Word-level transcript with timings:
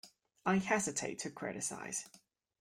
I 0.47 0.55
hesitate 0.57 1.19
to 1.19 1.29
criticise. 1.29 2.09